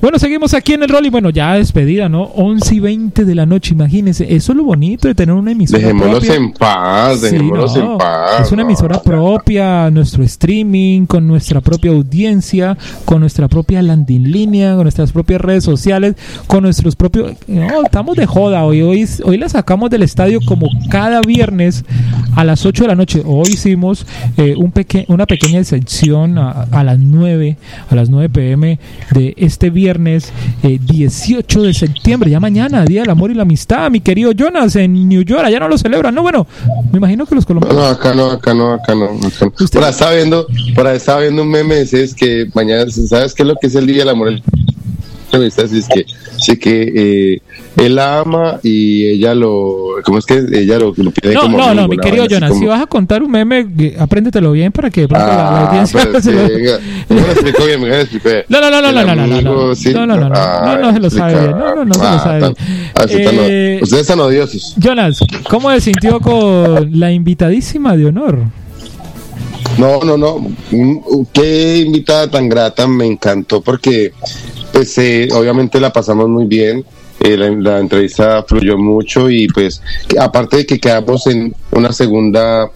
Bueno, 0.00 0.18
seguimos 0.18 0.54
aquí 0.54 0.72
en 0.72 0.82
el 0.82 0.88
rol 0.88 1.04
y 1.04 1.10
bueno, 1.10 1.28
ya 1.28 1.54
despedida, 1.54 2.08
¿no? 2.08 2.22
11 2.22 2.74
y 2.74 2.80
20 2.80 3.24
de 3.26 3.34
la 3.34 3.44
noche, 3.44 3.74
imagínense. 3.74 4.34
Eso 4.34 4.52
es 4.52 4.56
lo 4.56 4.64
bonito 4.64 5.08
de 5.08 5.14
tener 5.14 5.34
una 5.34 5.52
emisora 5.52 5.78
Dejémonos 5.82 6.20
propia. 6.20 6.34
en 6.36 6.52
paz, 6.54 7.20
Sí, 7.20 7.26
dejémonos 7.26 7.76
no, 7.76 7.92
en 7.92 7.98
paz. 7.98 8.40
Es 8.46 8.52
una 8.52 8.62
no. 8.62 8.68
emisora 8.70 9.02
propia, 9.02 9.90
nuestro 9.90 10.22
streaming, 10.24 11.04
con 11.04 11.26
nuestra 11.26 11.60
propia 11.60 11.90
audiencia, 11.90 12.78
con 13.04 13.20
nuestra 13.20 13.46
propia 13.48 13.82
landing 13.82 14.24
línea, 14.30 14.72
con 14.74 14.84
nuestras 14.84 15.12
propias 15.12 15.42
redes 15.42 15.64
sociales, 15.64 16.14
con 16.46 16.62
nuestros 16.62 16.96
propios... 16.96 17.34
No, 17.46 17.82
estamos 17.82 18.16
de 18.16 18.24
joda 18.24 18.64
hoy. 18.64 18.80
Hoy, 18.80 19.06
hoy 19.24 19.36
la 19.36 19.50
sacamos 19.50 19.90
del 19.90 20.02
estadio 20.02 20.40
como 20.46 20.68
cada 20.88 21.20
viernes 21.20 21.84
a 22.36 22.44
las 22.44 22.64
8 22.64 22.84
de 22.84 22.88
la 22.88 22.94
noche. 22.94 23.22
Hoy 23.26 23.50
hicimos 23.50 24.06
eh, 24.38 24.54
un 24.56 24.72
peque 24.72 25.04
una 25.08 25.26
pequeña 25.26 25.62
sección 25.62 26.38
a, 26.38 26.62
a 26.70 26.84
las 26.84 26.98
9, 26.98 27.58
a 27.90 27.94
las 27.94 28.08
9 28.08 28.30
pm 28.30 28.78
de 29.10 29.34
este 29.36 29.68
viernes 29.68 29.89
eh, 30.62 30.78
18 30.80 31.62
de 31.62 31.74
septiembre, 31.74 32.30
ya 32.30 32.38
mañana, 32.40 32.84
Día 32.84 33.00
del 33.02 33.10
Amor 33.10 33.30
y 33.30 33.34
la 33.34 33.42
Amistad, 33.42 33.90
mi 33.90 34.00
querido 34.00 34.32
Jonas, 34.32 34.76
en 34.76 35.08
New 35.08 35.22
York, 35.22 35.42
allá 35.44 35.58
no 35.60 35.68
lo 35.68 35.78
celebran, 35.78 36.14
no, 36.14 36.22
bueno, 36.22 36.46
me 36.92 36.98
imagino 36.98 37.26
que 37.26 37.34
los 37.34 37.46
colombianos... 37.46 37.76
No, 37.82 37.86
acá 37.88 38.14
no, 38.14 38.30
acá 38.30 38.54
no, 38.54 38.72
acá 38.72 38.94
no. 38.94 39.04
acá 39.04 39.18
no. 39.40 39.46
Usted- 39.58 39.78
Por 39.78 39.84
ahí 39.84 39.90
estaba 39.90 40.12
viendo, 40.14 40.46
por 40.74 40.86
ahí 40.86 40.96
estaba 40.96 41.20
viendo 41.20 41.42
un 41.42 41.48
meme, 41.50 41.80
es 41.80 42.14
que 42.14 42.48
mañana, 42.54 42.90
¿sabes 42.90 43.34
qué 43.34 43.42
es 43.42 43.48
lo 43.48 43.56
que 43.56 43.66
es 43.66 43.74
el 43.74 43.86
Día 43.86 43.98
del 43.98 44.10
Amor? 44.10 44.40
Así 45.32 45.78
es 45.78 45.88
que, 45.88 46.58
que 46.58 46.92
eh, 47.34 47.42
él 47.76 47.94
la 47.94 48.20
ama 48.20 48.58
y 48.62 49.06
ella 49.06 49.34
lo, 49.34 49.76
¿cómo 50.04 50.18
es 50.18 50.26
que 50.26 50.44
ella 50.52 50.78
lo, 50.78 50.92
lo 50.96 51.10
pide 51.12 51.34
No, 51.34 51.42
como 51.42 51.58
no, 51.58 51.72
no, 51.74 51.88
mi 51.88 51.96
querido 51.98 52.26
Jonas, 52.26 52.50
como- 52.50 52.60
si 52.60 52.66
vas 52.66 52.82
a 52.82 52.86
contar 52.86 53.22
un 53.22 53.30
meme, 53.30 53.66
apréndetelo 53.98 54.50
bien 54.52 54.72
para 54.72 54.90
que 54.90 55.02
de 55.02 55.08
pronto 55.08 55.26
la- 55.26 55.34
la, 55.36 55.48
Ah, 55.48 55.68
audiencia 55.68 56.00
pero 56.02 56.20
se 56.20 56.30
sí, 56.30 56.36
lo-. 56.64 56.78
¿Cómo 57.08 57.20
lo 57.20 57.26
explicó 57.32 57.64
bien? 57.66 57.80
Venga, 57.82 57.96
lo 57.96 58.02
explico 58.02 58.28
bien. 58.28 58.44
No, 58.48 58.60
no, 58.60 58.70
no, 58.70 58.82
no, 58.82 58.92
no, 58.92 59.04
no, 59.04 59.14
no, 59.14 59.26
no, 59.26 59.40
no, 59.68 59.74
sí. 59.74 59.92
no, 59.92 60.06
no, 60.06 60.16
no, 60.16 60.28
no, 60.28 60.34
Ah, 60.36 60.76
no, 60.80 60.86
no 60.88 60.92
se 60.94 61.00
lo 61.00 61.10
sabe 61.10 61.38
bien, 61.38 61.50
no, 61.52 61.74
no, 61.76 61.84
no 61.84 61.94
se 61.94 62.00
lo 62.00 62.06
Ah, 62.06 62.18
sabe 62.18 62.38
bien. 62.40 62.54
ah, 62.96 63.04
Eh, 63.08 63.78
Ustedes 63.82 64.02
están 64.02 64.20
odiosos. 64.20 64.74
Jonas, 64.78 65.20
¿cómo 65.48 65.70
se 65.70 65.80
sintió 65.80 66.18
con 66.20 66.98
la 66.98 67.12
invitadísima 67.12 67.96
de 67.96 68.06
honor? 68.06 68.38
No, 69.78 70.00
no, 70.00 70.16
no. 70.16 70.38
Mm, 70.72 70.98
Qué 71.32 71.78
invitada 71.86 72.28
tan 72.30 72.48
grata, 72.48 72.86
me 72.86 73.06
encantó 73.06 73.60
porque, 73.60 74.12
pues, 74.72 74.96
eh, 74.98 75.28
obviamente 75.32 75.80
la 75.80 75.92
pasamos 75.92 76.28
muy 76.28 76.44
bien. 76.46 76.84
eh, 77.20 77.36
la, 77.36 77.50
la 77.50 77.78
entrevista 77.80 78.42
fluyó 78.48 78.78
mucho 78.78 79.28
y, 79.28 79.46
pues, 79.48 79.82
aparte 80.18 80.56
de 80.58 80.66
que 80.66 80.78
quedamos 80.80 81.26
en 81.26 81.54
una 81.72 81.92
segunda, 81.92 82.70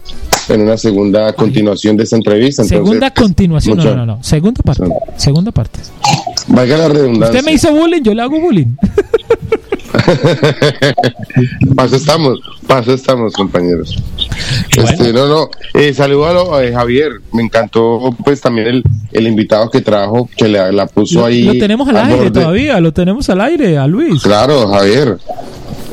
en 0.49 0.61
una 0.61 0.77
segunda 0.77 1.33
continuación 1.33 1.97
de 1.97 2.03
esta 2.03 2.15
entrevista. 2.15 2.61
entonces, 2.61 2.77
Segunda 2.85 3.11
pues, 3.11 3.23
continuación, 3.23 3.77
no, 3.77 3.83
mucho- 3.83 3.95
no, 3.95 4.05
no, 4.05 4.15
no, 4.17 4.23
segunda 4.23 4.61
parte, 4.61 4.83
segunda 5.17 5.51
parte. 5.51 5.79
Valga 6.47 6.77
la 6.77 6.89
redundancia. 6.89 7.39
Usted 7.39 7.43
me 7.43 7.53
hizo 7.53 7.71
bullying, 7.73 8.03
yo 8.03 8.13
le 8.13 8.21
hago 8.21 8.39
bullying. 8.39 8.75
Paso 11.75 11.95
estamos, 11.95 12.39
paso 12.67 12.93
estamos, 12.93 13.33
compañeros. 13.33 13.97
Bueno. 14.75 14.89
Este, 14.89 15.13
no, 15.13 15.27
no, 15.27 15.49
eh, 15.73 15.93
saludo 15.93 16.25
a 16.27 16.33
lo- 16.33 16.61
eh, 16.61 16.73
Javier, 16.73 17.11
me 17.33 17.41
encantó 17.43 18.15
pues 18.23 18.41
también 18.41 18.67
el, 18.67 18.83
el 19.11 19.27
invitado 19.27 19.69
que 19.69 19.81
trajo, 19.81 20.29
que 20.35 20.47
la, 20.47 20.71
la 20.71 20.87
puso 20.87 21.19
Lo, 21.19 21.25
ahí. 21.25 21.43
lo 21.43 21.53
tenemos 21.53 21.87
al 21.89 21.97
aire 21.97 22.15
borde. 22.15 22.31
todavía, 22.31 22.79
lo 22.79 22.91
tenemos 22.93 23.29
al 23.29 23.41
aire, 23.41 23.77
a 23.77 23.87
Luis. 23.87 24.21
Claro, 24.21 24.67
Javier, 24.69 25.17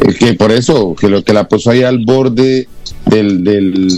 eh, 0.01 0.15
que 0.19 0.35
por 0.35 0.51
eso, 0.53 0.95
que 0.99 1.09
lo 1.09 1.23
que 1.23 1.33
la 1.33 1.49
puso 1.49 1.71
ahí 1.71 1.83
al 1.83 1.99
borde 2.05 2.69
del, 3.07 3.43
del, 3.45 3.89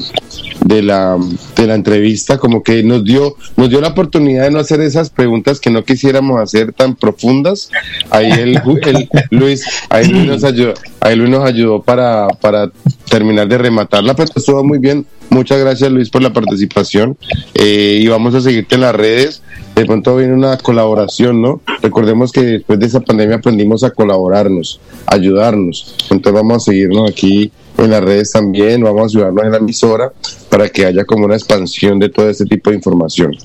de, 0.65 0.83
la, 0.83 1.17
de 1.57 1.67
la 1.67 1.75
entrevista, 1.77 2.39
como 2.39 2.63
que 2.63 2.83
nos 2.83 3.05
dio, 3.05 3.37
nos 3.57 3.71
dio 3.71 3.81
la 3.81 3.89
oportunidad 3.89 4.45
de 4.45 4.51
no 4.51 4.59
hacer 4.59 4.81
esas 4.81 5.11
preguntas 5.11 5.61
que 5.61 5.71
no 5.71 5.85
quisiéramos 5.85 6.41
hacer 6.41 6.73
tan 6.73 6.97
profundas. 6.97 7.71
Ahí 8.11 8.31
el, 8.33 8.57
el- 8.83 9.09
Luis, 9.31 9.65
ahí 9.91 10.09
Luis 10.09 10.27
nos 10.27 10.43
ayudó, 10.45 10.75
ahí 11.01 11.15
Luis 11.17 11.31
nos 11.31 11.45
ayudó 11.45 11.83
para, 11.83 12.29
para 12.41 12.71
terminar 13.09 13.47
de 13.47 13.59
rematarla, 13.59 14.15
pero 14.17 14.29
estuvo 14.35 14.65
muy 14.65 14.79
bien. 14.79 15.07
Muchas 15.31 15.59
gracias 15.59 15.91
Luis 15.91 16.11
por 16.11 16.23
la 16.23 16.33
participación 16.33 17.17
eh, 17.55 17.99
y 18.01 18.07
vamos 18.09 18.35
a 18.35 18.41
seguirte 18.41 18.75
en 18.77 18.83
las 18.83 18.95
redes. 18.95 19.43
De 19.75 19.85
pronto 19.85 20.17
viene 20.17 20.33
una 20.35 20.57
colaboración, 20.59 21.43
¿no? 21.43 21.61
Recordemos 21.83 22.31
que 22.31 22.43
después 22.43 22.79
de 22.79 22.87
esa 22.87 23.01
pandemia 23.01 23.37
aprendimos 23.37 23.83
a 23.83 23.91
colaborarnos, 23.91 24.81
ayudarnos. 25.07 25.97
Entonces 26.11 26.33
vamos 26.33 26.57
a 26.57 26.61
seguirnos 26.71 27.11
aquí 27.11 27.51
en 27.79 27.91
las 27.91 28.03
redes 28.03 28.33
también, 28.33 28.83
vamos 28.83 29.03
a 29.03 29.19
ayudarnos 29.19 29.45
en 29.45 29.51
la 29.51 29.59
emisora 29.59 30.13
para 30.49 30.69
que 30.69 30.87
haya 30.87 31.05
como 31.05 31.25
una 31.27 31.35
expansión 31.35 31.99
de 31.99 32.09
todo 32.09 32.31
este 32.31 32.45
tipo 32.45 32.71
de 32.71 32.77
información. 32.77 33.37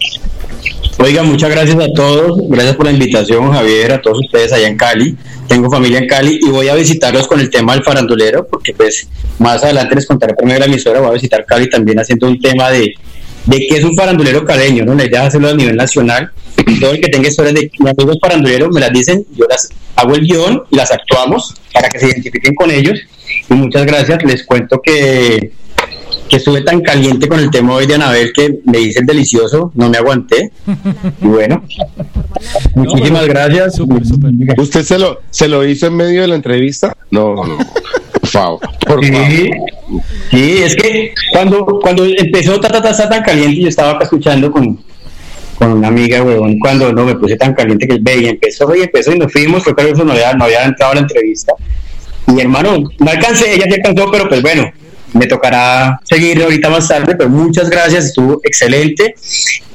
Oiga, 1.00 1.24
muchas 1.24 1.50
gracias 1.50 1.78
a 1.80 1.88
todos. 1.94 2.42
Gracias 2.50 2.76
por 2.76 2.86
la 2.86 2.92
invitación, 2.92 3.52
Javier, 3.52 3.94
a 3.94 4.02
todos 4.02 4.20
ustedes 4.20 4.52
allá 4.52 4.68
en 4.68 4.76
Cali. 4.76 5.16
Tengo 5.48 5.72
familia 5.72 6.00
en 6.00 6.08
Cali 6.08 6.40
y 6.42 6.50
voy 6.50 6.68
a 6.68 6.76
visitarlos 6.76 7.26
con 7.26 7.40
el 7.40 7.50
tema 7.50 7.74
del 7.74 7.84
farandulero, 7.84 8.46
porque 8.46 8.74
pues 8.74 9.08
más 9.40 9.64
adelante 9.64 9.96
les 9.96 10.06
contaré 10.06 10.36
de 10.38 10.60
la 10.60 10.66
emisora. 10.66 11.00
Voy 11.00 11.10
a 11.10 11.14
visitar 11.14 11.46
Cali 11.46 11.70
también 11.70 12.00
haciendo 12.00 12.28
un 12.28 12.40
tema 12.40 12.70
de, 12.70 12.94
de 13.50 13.68
qué 13.68 13.78
es 13.78 13.84
un 13.84 13.96
farandulero 13.96 14.46
caleño, 14.46 14.86
¿no? 14.86 14.94
La 14.94 15.06
idea 15.06 15.22
es 15.22 15.28
hacerlo 15.30 15.50
a 15.50 15.54
nivel 15.54 15.76
nacional. 15.76 16.32
Todo 16.80 16.92
el 16.92 17.02
que 17.02 17.10
tenga 17.10 17.30
historias 17.30 17.56
de 17.56 17.72
amigos 17.80 18.18
faranduleros 18.22 18.70
me 18.72 18.80
las 18.80 18.92
dicen, 18.92 19.26
yo 19.36 19.46
las 19.50 19.70
hago 19.96 20.14
el 20.14 20.22
guion 20.22 20.64
y 20.70 20.76
las 20.76 20.92
actuamos 20.92 21.56
para 21.74 21.90
que 21.90 22.00
se 22.00 22.08
identifiquen 22.08 22.54
con 22.54 22.70
ellos. 22.70 23.00
Y 23.50 23.54
muchas 23.56 23.86
gracias. 23.86 24.24
Les 24.24 24.44
cuento 24.46 24.82
que 24.82 25.52
que 26.30 26.38
estuve 26.38 26.62
tan 26.62 26.82
caliente 26.82 27.28
con 27.28 27.40
el 27.40 27.50
tema 27.50 27.74
hoy 27.74 27.88
de 27.88 27.96
Anabel 27.96 28.32
que 28.34 28.60
me 28.66 28.80
hice 28.80 29.00
el 29.00 29.06
delicioso, 29.08 29.72
no 29.74 29.90
me 29.90 29.98
aguanté. 29.98 30.52
Y 31.22 31.28
bueno, 31.28 31.64
muchísimas 32.76 33.26
gracias. 33.28 33.80
¿Usted 34.58 34.84
se 34.84 35.00
lo, 35.00 35.22
se 35.32 35.48
lo 35.48 35.66
hizo 35.66 35.88
en 35.88 35.96
medio 35.96 36.22
de 36.22 36.28
la 36.28 36.36
entrevista? 36.36 36.96
No, 37.10 37.36
no, 37.36 37.58
favor, 38.30 38.60
por 38.86 39.06
favor. 39.06 39.28
Sí, 39.30 39.50
sí, 40.32 40.58
es 40.64 40.76
que 40.76 41.14
cuando, 41.32 41.66
cuando 41.82 42.06
empezó 42.06 42.60
ta, 42.60 42.70
ta, 42.70 42.82
ta, 42.82 42.96
ta, 42.96 43.10
tan 43.10 43.24
caliente, 43.24 43.62
yo 43.62 43.68
estaba 43.70 43.92
acá 43.92 44.04
escuchando 44.04 44.52
con, 44.52 44.80
con 45.58 45.72
una 45.74 45.88
amiga, 45.90 46.22
huevón, 46.24 46.58
cuando 46.60 46.92
no 46.94 47.06
me 47.06 47.16
puse 47.16 47.36
tan 47.36 47.54
caliente 47.54 47.88
que 47.88 47.98
ve 48.00 48.18
y 48.18 48.26
empezó 48.28 48.74
y 48.76 48.82
empezó 48.82 49.14
y 49.14 49.20
nos 49.20 49.32
fuimos, 49.32 49.64
fue 49.64 49.76
que 49.76 49.90
eso 49.90 50.04
no 50.04 50.14
había, 50.14 50.34
no 50.34 50.46
había 50.46 50.64
entrado 50.66 50.92
a 50.94 50.96
la 50.96 51.02
entrevista. 51.02 51.54
Y 52.28 52.40
hermano, 52.40 52.78
no 53.00 53.10
alcancé, 53.12 53.54
ella 53.56 53.66
sí 53.68 53.74
alcanzó, 53.74 54.12
pero 54.12 54.30
pues 54.30 54.42
bueno, 54.42 54.72
me 55.14 55.26
tocará 55.26 56.00
seguir 56.04 56.42
ahorita 56.44 56.70
más 56.70 56.88
tarde, 56.88 57.16
pero 57.16 57.30
muchas 57.30 57.70
gracias, 57.70 58.06
estuvo 58.06 58.40
excelente. 58.44 59.16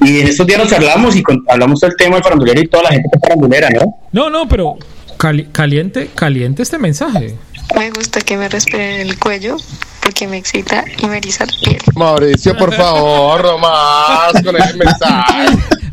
Y 0.01 0.21
en 0.21 0.29
estos 0.29 0.47
días 0.47 0.61
nos 0.61 0.69
charlamos 0.71 1.17
y 1.17 1.23
con- 1.23 1.43
hablamos 1.49 1.81
del 1.81 1.97
tema 1.97 2.15
del 2.17 2.23
farandulero 2.23 2.61
y 2.61 2.69
toda 2.69 2.85
la 2.85 2.91
gente 2.91 3.09
que 3.11 3.17
es 3.17 3.21
farandulera, 3.23 3.69
¿no? 3.71 3.99
No, 4.13 4.31
no, 4.31 4.47
pero 4.49 4.77
cali- 5.25 5.47
caliente, 5.51 6.11
caliente 6.15 6.63
este 6.63 6.79
mensaje. 6.79 7.35
Me 7.75 7.91
gusta 7.91 8.21
que 8.21 8.37
me 8.37 8.47
respiren 8.49 9.01
el 9.01 9.19
cuello 9.19 9.57
porque 10.03 10.27
me 10.29 10.37
excita 10.37 10.85
y 10.99 11.07
me 11.07 11.17
eriza 11.17 11.47
la 11.47 11.53
piel. 11.65 11.79
Mauricio, 11.95 12.55
por 12.59 12.75
favor, 12.75 13.59
más 13.59 14.43
con 14.45 14.55
ese 14.55 14.75
mensaje. 14.75 15.49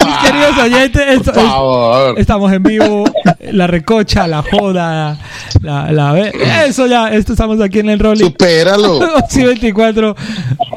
Mis 0.05 0.17
queridos 0.17 0.57
oyentes, 0.57 1.01
esto- 1.07 1.31
Por 1.31 1.47
favor. 1.47 2.19
estamos 2.19 2.51
en 2.51 2.63
vivo, 2.63 3.05
la 3.53 3.67
recocha, 3.67 4.27
la 4.27 4.41
joda, 4.43 5.17
la, 5.61 5.91
la 5.93 6.19
eso 6.65 6.87
ya, 6.87 7.07
esto 7.13 7.31
estamos 7.31 7.61
aquí 7.61 7.79
en 7.79 7.89
el 7.89 7.99
Rolling. 7.99 8.25
Supéralo. 8.25 8.99
Sí, 9.29 9.43
24 9.45 10.13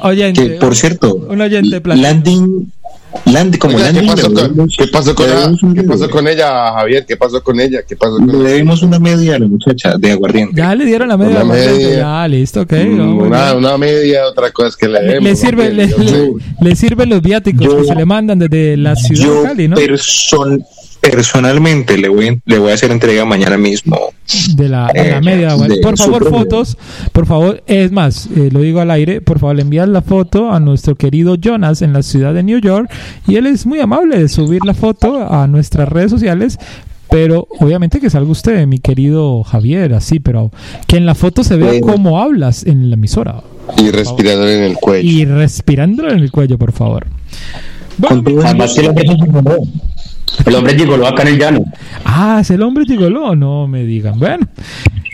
oyente. 0.02 0.48
Que, 0.50 0.54
por 0.56 0.76
cierto, 0.76 1.12
Un 1.16 1.40
oyente 1.40 1.80
landing, 1.84 2.70
landing, 3.26 3.58
como 3.58 3.76
Oiga, 3.76 3.88
¿qué, 3.88 3.92
landing, 3.94 4.10
pasó 4.14 4.28
le 4.28 4.34
con, 4.34 4.68
¿Qué 4.68 4.86
pasó 4.88 5.14
con 5.14 5.74
¿Qué 5.74 5.82
pasó 5.84 6.10
con 6.10 6.28
ella, 6.28 6.72
Javier? 6.72 7.04
¿Qué 7.06 7.16
pasó 7.16 7.42
con 7.42 7.60
ella? 7.60 7.82
¿Qué 7.86 7.96
pasó 7.96 8.16
con 8.16 8.26
Le 8.28 8.34
ella? 8.38 8.48
debemos 8.48 8.82
una 8.82 8.98
media 8.98 9.36
a 9.36 9.38
la 9.38 9.46
muchacha 9.48 9.96
de 9.96 10.12
aguardiente. 10.12 10.54
Ya 10.56 10.74
le 10.74 10.84
dieron 10.84 11.08
la 11.08 11.16
media. 11.16 11.36
Una 11.42 11.54
media. 11.54 11.96
Ya, 11.98 12.28
listo, 12.28 12.62
ok. 12.62 12.72
Mm, 12.72 12.96
no, 12.96 13.14
una, 13.16 13.54
una 13.54 13.78
media, 13.78 14.26
otra 14.26 14.50
cosa 14.50 14.68
es 14.68 14.76
que 14.76 14.88
le 14.88 15.00
demos. 15.00 15.42
le 15.42 15.70
le, 15.74 15.86
le- 15.86 16.32
le 16.60 16.76
sirven 16.76 17.08
los 17.08 17.22
viáticos 17.22 17.66
Yo- 17.66 17.76
que 17.78 17.84
se 17.84 17.94
le 17.94 18.04
mandan 18.04 18.38
desde 18.38 18.76
la 18.76 18.94
ciudad 18.96 19.24
Yo 19.24 19.42
de 19.42 19.48
Cali, 19.48 19.68
¿no? 19.68 19.76
person- 19.76 20.64
personalmente 21.10 21.98
le 21.98 22.08
voy, 22.08 22.40
le 22.46 22.58
voy 22.58 22.70
a 22.70 22.74
hacer 22.74 22.90
entrega 22.90 23.24
mañana 23.24 23.56
mismo. 23.58 23.98
de 24.56 24.68
la, 24.68 24.90
Eh, 24.94 25.20
media. 25.22 25.54
de 25.56 25.78
Por 25.78 25.98
favor, 25.98 26.30
fotos. 26.30 26.78
Por 27.12 27.26
favor, 27.26 27.62
es 27.66 27.92
más, 27.92 28.26
eh, 28.34 28.48
lo 28.50 28.60
digo 28.60 28.80
al 28.80 28.90
aire. 28.90 29.20
Por 29.20 29.38
favor, 29.38 29.54
le 29.56 29.62
envías 29.62 29.88
la 29.88 30.00
foto 30.02 30.50
a 30.50 30.60
nuestro 30.60 30.94
querido 30.96 31.34
Jonas 31.36 31.82
en 31.82 31.92
la 31.92 32.02
ciudad 32.02 32.32
de 32.32 32.42
New 32.42 32.58
York. 32.58 32.90
Y 33.28 33.36
él 33.36 33.46
es 33.46 33.66
muy 33.66 33.80
amable 33.80 34.18
de 34.18 34.28
subir 34.28 34.64
la 34.64 34.72
foto 34.74 35.30
a 35.30 35.46
nuestras 35.46 35.88
redes 35.88 36.10
sociales. 36.10 36.58
Pero 37.10 37.46
obviamente 37.60 38.00
que 38.00 38.08
salga 38.10 38.30
usted, 38.30 38.66
mi 38.66 38.78
querido 38.78 39.44
Javier, 39.44 39.92
así, 39.94 40.18
pero 40.20 40.50
que 40.88 40.96
en 40.96 41.06
la 41.06 41.14
foto 41.14 41.44
se 41.44 41.56
vea 41.56 41.68
Bueno. 41.68 41.86
cómo 41.86 42.20
hablas 42.20 42.64
en 42.64 42.88
la 42.88 42.94
emisora. 42.94 43.42
Y 43.76 43.90
respirando 43.90 44.48
en 44.48 44.62
el 44.64 44.74
cuello. 44.76 45.08
Y 45.08 45.24
respirándolo 45.26 46.10
en 46.12 46.18
el 46.20 46.30
cuello, 46.32 46.58
por 46.58 46.72
favor. 46.72 47.06
Bueno, 47.98 48.24
el 50.46 50.54
hombre 50.54 50.76
gigoló. 50.76 51.06
Acá 51.06 51.22
en 51.22 51.28
el 51.28 51.38
llano. 51.38 51.64
Ah, 52.04 52.38
es 52.40 52.50
el 52.50 52.62
hombre 52.62 52.84
gigoló, 52.86 53.34
no 53.34 53.66
me 53.68 53.84
digan. 53.84 54.18
Bueno, 54.18 54.46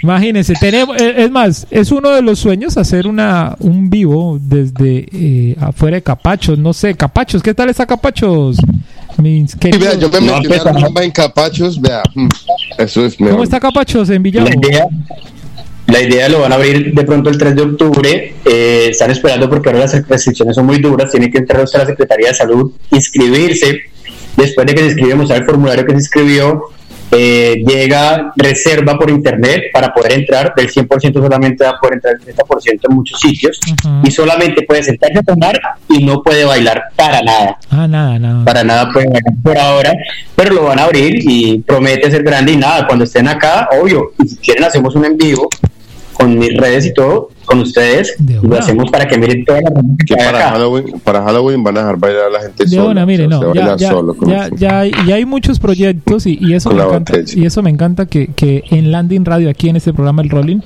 Imagínense, 0.02 0.54
tenemos, 0.58 0.98
eh, 0.98 1.12
es 1.18 1.30
más, 1.30 1.66
es 1.70 1.92
uno 1.92 2.08
de 2.08 2.22
los 2.22 2.38
sueños 2.38 2.78
hacer 2.78 3.06
una 3.06 3.54
un 3.58 3.90
vivo 3.90 4.38
desde 4.40 5.06
eh, 5.12 5.56
afuera 5.60 5.96
de 5.96 6.02
Capachos, 6.02 6.58
no 6.58 6.72
sé, 6.72 6.94
Capachos, 6.94 7.42
¿qué 7.42 7.52
tal 7.52 7.68
está 7.68 7.84
Capachos? 7.84 8.56
Mis 9.18 9.58
vea, 9.58 9.94
yo 9.98 10.08
me 10.08 10.20
No, 10.22 10.36
metí 10.36 10.48
pues, 10.48 10.62
una 10.62 10.70
ajá. 10.70 10.86
rumba 10.86 11.04
en 11.04 11.10
Capachos, 11.10 11.78
vea, 11.78 12.02
mm, 12.14 12.28
eso 12.78 13.04
es 13.04 13.20
mejor. 13.20 13.32
¿Cómo 13.32 13.44
está 13.44 13.60
Capachos 13.60 14.08
en 14.08 14.22
Villavo? 14.22 14.48
La 14.48 14.54
idea, 14.54 14.86
la 15.86 16.00
idea 16.00 16.28
lo 16.30 16.40
van 16.40 16.52
a 16.52 16.54
abrir 16.54 16.94
de 16.94 17.04
pronto 17.04 17.28
el 17.28 17.36
3 17.36 17.54
de 17.56 17.62
octubre. 17.62 18.34
eh, 18.46 18.86
están 18.90 19.10
esperando 19.10 19.50
porque 19.50 19.68
ahora 19.68 19.80
las 19.80 20.08
restricciones 20.08 20.54
son 20.56 20.64
muy 20.64 20.78
duras. 20.78 21.10
Tienen 21.10 21.30
que 21.30 21.36
entrar 21.38 21.62
usted 21.62 21.78
a 21.80 21.82
la 21.82 21.90
Secretaría 21.90 22.28
de 22.28 22.34
Salud, 22.34 22.72
inscribirse. 22.90 23.80
Después 24.36 24.66
de 24.66 24.74
que 24.74 24.80
se 24.80 24.86
inscribe, 24.86 25.14
mostrar 25.14 25.40
el 25.40 25.46
formulario 25.46 25.84
que 25.84 25.92
se 25.92 25.98
inscribió. 25.98 26.62
eh, 27.12 27.64
llega 27.66 28.32
reserva 28.36 28.96
por 28.96 29.10
internet 29.10 29.64
para 29.72 29.92
poder 29.92 30.12
entrar. 30.12 30.54
Del 30.54 30.70
100% 30.70 31.14
solamente 31.14 31.64
va 31.64 31.70
a 31.70 31.80
poder 31.80 31.94
entrar 31.94 32.14
el 32.14 32.20
30% 32.36 32.80
en 32.88 32.94
muchos 32.94 33.18
sitios. 33.18 33.58
Y 34.04 34.10
solamente 34.12 34.62
puede 34.62 34.82
sentarse 34.84 35.18
a 35.18 35.22
tomar 35.22 35.60
y 35.88 36.04
no 36.04 36.22
puede 36.22 36.44
bailar 36.44 36.84
para 36.94 37.20
nada. 37.20 37.58
Ah, 37.68 37.88
nada, 37.88 38.16
nada. 38.18 38.44
para 38.44 38.62
nada 38.62 38.90
pueden 38.92 39.10
ganar 39.10 39.34
por 39.42 39.58
ahora, 39.58 39.92
pero 40.36 40.54
lo 40.54 40.64
van 40.66 40.78
a 40.78 40.84
abrir 40.84 41.16
y 41.28 41.58
promete 41.58 42.08
ser 42.12 42.22
grande 42.22 42.52
y 42.52 42.56
nada, 42.56 42.86
cuando 42.86 43.04
estén 43.04 43.26
acá, 43.26 43.68
obvio, 43.80 44.12
y 44.22 44.28
si 44.28 44.36
quieren 44.36 44.62
hacemos 44.62 44.94
un 44.94 45.04
en 45.04 45.16
vivo 45.16 45.48
con 46.12 46.38
mis 46.38 46.56
redes 46.56 46.86
y 46.86 46.94
todo, 46.94 47.30
con 47.50 47.60
ustedes, 47.60 48.14
lo 48.42 48.56
hacemos 48.56 48.90
para 48.90 49.08
que 49.08 49.18
miren 49.18 49.44
toda 49.44 49.60
la 49.60 49.70
gente 49.74 50.04
Que 50.04 50.14
para 50.14 50.38
acá. 50.38 50.50
Halloween, 50.52 51.00
para 51.02 51.22
Halloween 51.22 51.64
van 51.64 51.76
a 51.76 51.80
dejar 51.80 51.98
bailar 51.98 52.24
a 52.26 52.30
la 52.30 52.40
gente 52.40 52.64
De 52.64 52.70
sola. 52.70 52.90
una, 52.90 53.06
mire, 53.06 53.26
o 53.26 53.28
sea, 53.28 53.38
no, 53.40 53.52
se 53.52 53.58
ya, 53.58 53.76
ya, 53.76 53.90
solo 53.90 54.16
ya, 54.56 54.78
hay, 54.78 54.92
ya 55.06 55.14
hay 55.16 55.24
muchos 55.24 55.58
proyectos 55.58 56.26
y, 56.26 56.38
y 56.40 56.54
eso 56.54 56.70
me 56.70 56.82
encanta. 56.82 57.14
Y 57.34 57.44
eso 57.44 57.62
me 57.62 57.70
encanta 57.70 58.06
que, 58.06 58.28
que 58.28 58.62
en 58.70 58.92
Landing 58.92 59.24
Radio, 59.24 59.50
aquí 59.50 59.68
en 59.68 59.76
este 59.76 59.92
programa 59.92 60.22
El 60.22 60.30
Rolling, 60.30 60.60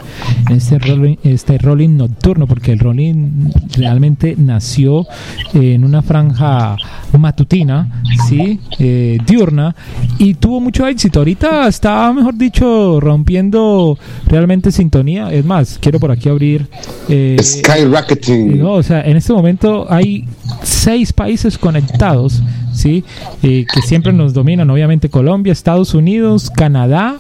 este 0.51 0.79
rolling, 0.79 1.17
este 1.23 1.59
rolling 1.59 1.97
nocturno, 1.97 2.47
porque 2.47 2.73
el 2.73 2.79
rolling 2.79 3.51
realmente 3.77 4.35
nació 4.37 5.07
en 5.55 5.85
una 5.85 6.03
franja 6.03 6.77
matutina, 7.19 8.03
sí, 8.29 8.61
eh, 8.79 9.19
diurna, 9.27 9.75
y 10.19 10.35
tuvo 10.35 10.61
mucho 10.61 10.87
éxito. 10.87 11.21
Ahorita 11.21 11.69
está, 11.69 12.13
mejor 12.13 12.35
dicho, 12.37 13.01
rompiendo 13.01 13.99
realmente 14.27 14.71
sintonía. 14.71 15.33
Es 15.33 15.45
más, 15.45 15.79
quiero 15.81 15.99
por 15.99 16.11
aquí 16.11 16.29
abrir. 16.29 16.69
Eh, 17.09 17.37
Skyrocketing. 17.41 18.59
no, 18.59 18.73
o 18.73 18.83
sea, 18.83 19.03
en 19.03 19.17
este 19.17 19.33
momento 19.33 19.87
hay 19.91 20.27
seis 20.63 21.13
países 21.13 21.59
conectados, 21.59 22.43
¿sí? 22.73 23.05
Eh, 23.43 23.67
que 23.73 23.83
siempre 23.83 24.13
nos 24.13 24.33
dominan, 24.33 24.71
obviamente 24.71 25.09
Colombia, 25.09 25.53
Estados 25.53 25.95
Unidos, 25.95 26.51
Canadá, 26.51 27.17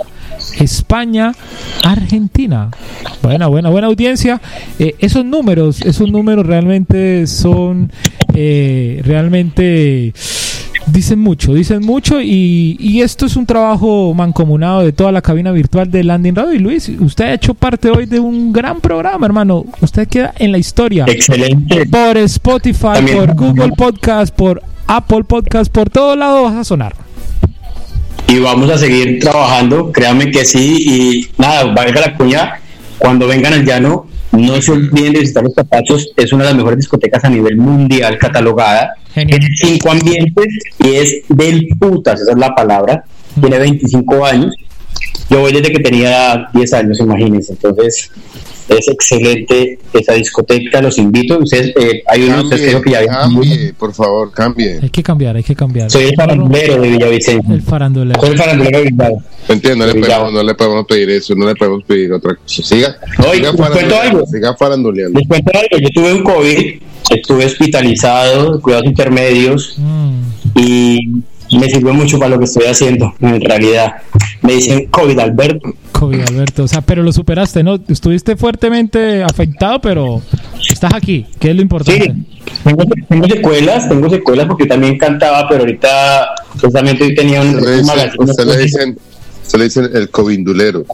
España, 0.58 1.32
Argentina. 1.84 2.70
Buena, 3.22 3.46
buena, 3.46 3.70
buena 3.70 3.86
audiencia. 3.88 4.40
Eh, 4.78 4.94
esos 4.98 5.24
números, 5.24 5.80
esos 5.82 6.10
números 6.10 6.46
realmente 6.46 7.26
son 7.26 7.92
realmente 8.34 10.12
dicen 10.86 11.18
mucho, 11.18 11.54
dicen 11.54 11.80
mucho 11.84 12.20
y, 12.20 12.76
y 12.78 13.00
esto 13.02 13.26
es 13.26 13.36
un 13.36 13.46
trabajo 13.46 14.12
mancomunado 14.14 14.80
de 14.80 14.92
toda 14.92 15.12
la 15.12 15.22
cabina 15.22 15.50
virtual 15.52 15.90
de 15.90 16.04
Landing 16.04 16.34
Radio. 16.34 16.52
Y 16.54 16.58
Luis, 16.58 16.90
usted 17.00 17.24
ha 17.24 17.32
hecho 17.34 17.54
parte 17.54 17.90
hoy 17.90 18.06
de 18.06 18.20
un 18.20 18.52
gran 18.52 18.80
programa, 18.80 19.26
hermano. 19.26 19.64
Usted 19.80 20.06
queda 20.08 20.34
en 20.38 20.52
la 20.52 20.58
historia 20.58 21.04
Excelente. 21.08 21.86
por 21.86 22.16
Spotify, 22.18 22.94
También. 22.94 23.18
por 23.18 23.34
Google 23.34 23.72
Podcast, 23.76 24.34
por 24.34 24.62
Apple 24.86 25.24
Podcast, 25.24 25.72
por 25.72 25.88
todo 25.90 26.16
lado 26.16 26.42
vas 26.44 26.54
a 26.54 26.64
sonar. 26.64 26.94
Y 28.28 28.38
vamos 28.38 28.70
a 28.70 28.78
seguir 28.78 29.18
trabajando, 29.20 29.92
créanme 29.92 30.30
que 30.30 30.44
sí, 30.46 30.76
y 30.88 31.28
nada, 31.40 31.64
valga 31.72 32.00
la 32.00 32.16
cuña, 32.16 32.54
cuando 32.98 33.26
vengan 33.26 33.52
al 33.52 33.64
llano, 33.66 34.06
no 34.36 34.60
se 34.60 34.72
olviden 34.72 35.12
de 35.12 35.20
visitar 35.20 35.42
los 35.42 35.54
Capachos, 35.54 36.12
es 36.16 36.32
una 36.32 36.44
de 36.44 36.50
las 36.50 36.56
mejores 36.56 36.78
discotecas 36.78 37.24
a 37.24 37.28
nivel 37.28 37.56
mundial 37.56 38.18
catalogada, 38.18 38.94
Genial. 39.12 39.40
tiene 39.40 39.54
cinco 39.56 39.90
ambientes 39.90 40.46
y 40.78 40.94
es 40.94 41.22
del 41.28 41.68
putas, 41.78 42.20
esa 42.20 42.32
es 42.32 42.38
la 42.38 42.54
palabra, 42.54 43.04
tiene 43.40 43.58
25 43.58 44.24
años, 44.24 44.54
yo 45.30 45.40
voy 45.40 45.52
desde 45.52 45.72
que 45.72 45.80
tenía 45.80 46.48
10 46.52 46.72
años, 46.74 47.00
imagínense, 47.00 47.52
entonces 47.52 48.10
es 48.68 48.88
excelente 48.88 49.78
esa 49.92 50.14
discoteca, 50.14 50.80
los 50.80 50.96
invito, 50.98 51.38
ustedes, 51.38 51.72
eh, 51.76 52.02
hay 52.06 52.24
uno 52.24 52.42
ustedes 52.42 52.80
que 52.82 52.90
ya 52.90 53.04
Cambie, 53.06 53.50
cambie, 53.50 53.74
por 53.74 53.92
favor, 53.94 54.32
cambie. 54.32 54.78
Hay 54.82 54.90
que 54.90 55.02
cambiar, 55.02 55.36
hay 55.36 55.42
que 55.42 55.54
cambiar. 55.54 55.90
soy 55.90 56.04
el 56.04 56.14
farandulero 56.16 56.80
de 56.80 56.88
Villavicencio, 56.88 57.54
El 57.54 57.62
farandulero. 57.62 58.20
soy 58.20 58.30
el 58.30 58.38
farandulero 58.38 58.78
de 58.78 58.84
Bilbao. 58.84 59.22
Entiendo, 59.48 59.86
no 59.86 59.92
le, 59.92 60.00
podemos, 60.00 60.32
no 60.32 60.42
le 60.42 60.54
podemos 60.54 60.86
pedir 60.86 61.10
eso, 61.10 61.34
no 61.34 61.46
le 61.46 61.54
podemos 61.54 61.84
pedir 61.84 62.12
otra 62.12 62.34
cosa. 62.36 62.62
Siga, 62.62 62.96
Oye, 63.18 63.34
siga, 63.36 63.50
¿les 63.50 63.56
cuento 63.56 63.62
faranduleando, 63.74 63.98
algo? 64.18 64.26
siga 64.26 64.56
faranduleando. 64.56 65.18
Les 65.20 65.28
cuento 65.28 65.52
algo, 65.54 65.78
yo 65.82 65.88
tuve 65.90 66.12
un 66.14 66.22
COVID, 66.24 66.82
estuve 67.10 67.44
hospitalizado, 67.46 68.60
cuidados 68.62 68.86
intermedios 68.86 69.74
Mm. 69.78 70.22
y 70.56 71.20
me 71.58 71.68
sirvió 71.68 71.92
mucho 71.94 72.18
para 72.18 72.30
lo 72.30 72.38
que 72.38 72.46
estoy 72.46 72.64
haciendo, 72.64 73.14
en 73.20 73.40
realidad. 73.40 73.96
Me 74.42 74.54
dicen 74.54 74.86
COVID, 74.86 75.18
Alberto. 75.18 75.74
COVID, 76.06 76.20
Alberto. 76.28 76.64
O 76.64 76.68
sea, 76.68 76.80
pero 76.80 77.02
lo 77.02 77.12
superaste, 77.12 77.62
¿no? 77.62 77.78
Estuviste 77.88 78.36
fuertemente 78.36 79.22
afectado, 79.22 79.80
pero 79.80 80.22
estás 80.68 80.92
aquí, 80.94 81.26
que 81.38 81.50
es 81.50 81.56
lo 81.56 81.62
importante. 81.62 82.04
Sí, 82.04 82.52
tengo, 82.64 82.84
tengo 83.08 83.26
secuelas, 83.26 83.88
tengo 83.88 84.08
secuelas 84.10 84.46
porque 84.46 84.66
también 84.66 84.98
cantaba, 84.98 85.48
pero 85.48 85.60
ahorita 85.60 86.28
justamente 86.60 87.04
hoy 87.04 87.14
tenía 87.14 87.40
un, 87.40 87.56
dicen, 87.58 87.86
magazine. 87.86 88.24
usted 88.24 88.44
le 88.46 88.56
dicen, 88.58 88.98
usted 89.44 89.58
le 89.58 89.64
dicen 89.64 89.90
el 89.94 90.08
covindulero. 90.10 90.84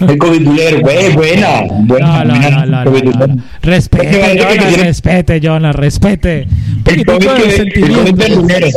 El 0.00 0.18
COVID 0.18 0.44
güey, 0.46 0.82
buena, 0.82 1.62
buena. 1.84 2.24
No, 2.24 2.34
no, 2.34 2.40
no, 2.50 2.50
no, 2.50 2.66
no, 2.84 2.90
Covidulero. 2.90 3.26
no. 3.28 3.42
Respete, 3.60 4.08
tiene- 4.08 4.76
respete, 4.76 5.40
Jonas, 5.40 5.76
respete. 5.76 6.42
El 6.86 7.04
poquitico 7.04 7.12
COVID, 7.12 7.26
de 7.28 7.34
que- 7.36 7.44
el 7.44 7.52
sentimiento. 7.56 8.00
COVID 8.00 8.14
verdulero. 8.16 8.68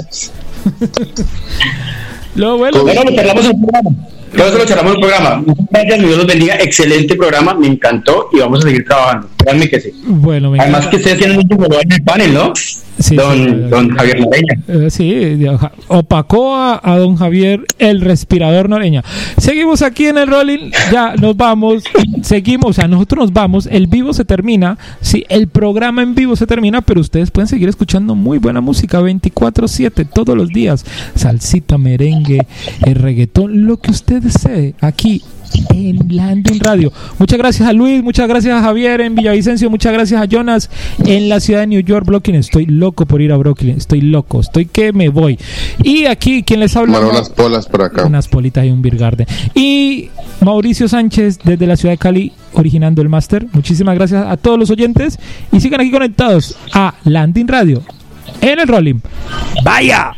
Lo 2.35 2.57
bueno, 2.57 2.83
Bueno, 2.83 3.03
lo 3.05 3.15
charlamos 3.15 3.45
en 3.45 3.51
el 3.51 3.57
programa. 3.61 3.89
Luego 4.33 4.51
se 4.51 4.57
lo 4.59 4.65
charlamos 4.65 4.91
en 4.93 4.95
el 4.97 5.01
programa. 5.07 5.35
Muchas 5.45 5.65
Gracias, 5.71 5.99
Dios 5.99 6.17
los 6.17 6.27
bendiga. 6.27 6.55
Excelente 6.55 7.15
programa, 7.15 7.53
me 7.53 7.67
encantó 7.67 8.29
y 8.33 8.39
vamos 8.39 8.59
a 8.59 8.67
seguir 8.67 8.83
trabajando. 8.85 9.29
Créanme 9.37 9.69
que 9.69 9.79
sí. 9.79 9.91
bueno, 10.05 10.51
me 10.51 10.59
Además 10.59 10.79
encanta. 10.81 10.89
que 10.91 10.97
ustedes 10.97 11.17
tienen 11.19 11.35
mucho 11.37 11.55
valor 11.57 11.81
en 11.83 11.91
el 11.91 12.03
panel, 12.03 12.33
¿no? 12.33 12.53
Sí, 12.97 13.15
don, 13.15 13.37
sí, 13.37 13.45
don 13.69 13.89
Javier 13.89 14.19
Noreña. 14.19 14.59
Eh, 14.67 14.89
sí, 14.89 15.45
opacó 15.87 16.55
a, 16.55 16.79
a 16.81 16.97
don 16.97 17.15
Javier 17.15 17.65
el 17.79 18.01
respirador 18.01 18.69
Noreña. 18.69 19.03
Seguimos 19.37 19.81
aquí 19.81 20.05
en 20.07 20.17
el 20.17 20.27
rolling, 20.27 20.71
ya 20.91 21.15
nos 21.15 21.35
vamos, 21.35 21.83
seguimos, 22.21 22.71
o 22.71 22.73
sea, 22.73 22.87
nosotros 22.87 23.25
nos 23.25 23.33
vamos, 23.33 23.67
el 23.69 23.87
vivo 23.87 24.13
se 24.13 24.25
termina, 24.25 24.77
sí, 25.01 25.25
el 25.29 25.47
programa 25.47 26.01
en 26.03 26.15
vivo 26.15 26.35
se 26.35 26.47
termina, 26.47 26.81
pero 26.81 27.01
ustedes 27.01 27.31
pueden 27.31 27.47
seguir 27.47 27.69
escuchando 27.69 28.15
muy 28.15 28.37
buena 28.37 28.61
música 28.61 29.01
24/7 29.01 30.07
todos 30.13 30.37
los 30.37 30.49
días, 30.49 30.85
salsita, 31.15 31.77
merengue, 31.77 32.47
el 32.85 32.95
reggaetón, 32.95 33.65
lo 33.65 33.77
que 33.77 33.91
usted 33.91 34.21
desee, 34.21 34.73
aquí 34.81 35.21
en 35.73 35.99
Landing 36.09 36.59
Radio. 36.59 36.91
Muchas 37.19 37.37
gracias 37.37 37.67
a 37.67 37.73
Luis, 37.73 38.03
muchas 38.03 38.27
gracias 38.27 38.53
a 38.57 38.61
Javier 38.61 39.01
en 39.01 39.15
Villavicencio, 39.15 39.69
muchas 39.69 39.93
gracias 39.93 40.21
a 40.21 40.25
Jonas 40.25 40.69
en 41.05 41.29
la 41.29 41.39
ciudad 41.39 41.61
de 41.61 41.67
New 41.67 41.81
York, 41.81 42.05
Brooklyn. 42.05 42.35
Estoy 42.35 42.65
loco 42.65 43.05
por 43.05 43.21
ir 43.21 43.31
a 43.31 43.37
Brooklyn, 43.37 43.77
estoy 43.77 44.01
loco, 44.01 44.39
estoy 44.39 44.65
que 44.65 44.93
me 44.93 45.09
voy. 45.09 45.39
Y 45.83 46.05
aquí, 46.05 46.43
quien 46.43 46.59
les 46.59 46.75
habla? 46.75 46.99
Tomar 46.99 47.11
unas 47.11 47.29
polas 47.29 47.65
por 47.67 47.81
acá. 47.83 48.05
Unas 48.05 48.27
politas 48.27 48.65
y 48.65 48.71
un 48.71 48.81
Beer 48.81 48.97
Garden. 48.97 49.27
Y 49.53 50.09
Mauricio 50.41 50.87
Sánchez 50.87 51.39
desde 51.43 51.67
la 51.67 51.77
ciudad 51.77 51.93
de 51.93 51.97
Cali, 51.97 52.31
originando 52.53 53.01
el 53.01 53.09
máster. 53.09 53.47
Muchísimas 53.53 53.95
gracias 53.95 54.25
a 54.25 54.37
todos 54.37 54.59
los 54.59 54.69
oyentes 54.69 55.19
y 55.51 55.59
sigan 55.59 55.81
aquí 55.81 55.91
conectados 55.91 56.57
a 56.73 56.95
Landing 57.03 57.47
Radio 57.47 57.83
en 58.41 58.59
el 58.59 58.67
Rolling. 58.67 58.99
¡Vaya! 59.63 60.13